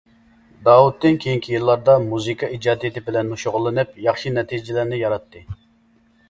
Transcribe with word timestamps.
داۋۇتتىن 0.67 1.19
كېيىنكى 1.25 1.51
يىللاردا 1.55 1.97
مۇزىكا 2.05 2.49
ئىجادىيىتى 2.55 3.03
بىلەنمۇ 3.11 3.37
شۇغۇللىنىپ، 3.43 3.93
ياخشى 4.07 4.33
نەتىجىلەرنى 4.39 5.01
ياراتتى. 5.05 5.45